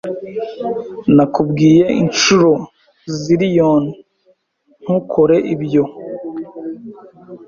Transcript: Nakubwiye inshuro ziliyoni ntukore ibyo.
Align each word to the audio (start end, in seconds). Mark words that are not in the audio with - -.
Nakubwiye 1.15 1.85
inshuro 2.01 2.49
ziliyoni 3.19 3.91
ntukore 4.83 5.37
ibyo. 5.53 5.83